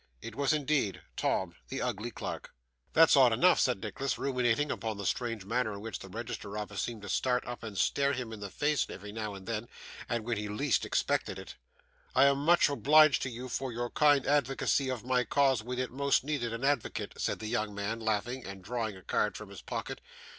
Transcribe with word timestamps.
It 0.19 0.33
was, 0.35 0.51
indeed, 0.51 1.03
Tom, 1.15 1.53
the 1.67 1.79
ugly 1.79 2.09
clerk. 2.09 2.55
'That's 2.93 3.15
odd 3.15 3.31
enough!' 3.31 3.59
said 3.59 3.83
Nicholas, 3.83 4.17
ruminating 4.17 4.71
upon 4.71 4.97
the 4.97 5.05
strange 5.05 5.45
manner 5.45 5.73
in 5.73 5.79
which 5.81 5.99
the 5.99 6.09
register 6.09 6.57
office 6.57 6.81
seemed 6.81 7.03
to 7.03 7.07
start 7.09 7.45
up 7.45 7.61
and 7.61 7.77
stare 7.77 8.13
him 8.13 8.33
in 8.33 8.39
the 8.39 8.49
face 8.49 8.87
every 8.89 9.11
now 9.11 9.35
and 9.35 9.45
then, 9.45 9.67
and 10.09 10.25
when 10.25 10.37
he 10.37 10.47
least 10.49 10.87
expected 10.87 11.37
it. 11.37 11.53
'I 12.15 12.25
am 12.25 12.39
much 12.39 12.67
obliged 12.67 13.21
to 13.21 13.29
you 13.29 13.47
for 13.47 13.71
your 13.71 13.91
kind 13.91 14.25
advocacy 14.25 14.89
of 14.89 15.05
my 15.05 15.23
cause 15.23 15.61
when 15.61 15.77
it 15.77 15.91
most 15.91 16.23
needed 16.23 16.51
an 16.51 16.63
advocate,' 16.63 17.13
said 17.17 17.37
the 17.37 17.45
young 17.45 17.75
man, 17.75 17.99
laughing, 17.99 18.43
and 18.43 18.63
drawing 18.63 18.97
a 18.97 19.03
card 19.03 19.37
from 19.37 19.49
his 19.49 19.61
pocket. 19.61 20.01